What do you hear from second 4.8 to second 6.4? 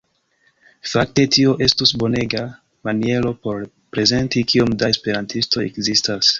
da esperantistoj ekzistas.